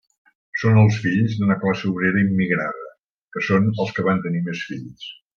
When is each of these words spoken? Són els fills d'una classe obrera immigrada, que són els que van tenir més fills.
Són 0.59 0.77
els 0.83 0.95
fills 1.01 1.35
d'una 1.41 1.57
classe 1.65 1.91
obrera 1.91 2.23
immigrada, 2.29 2.89
que 3.37 3.43
són 3.49 3.69
els 3.83 3.93
que 3.99 4.07
van 4.07 4.23
tenir 4.29 4.41
més 4.49 4.65
fills. 4.71 5.05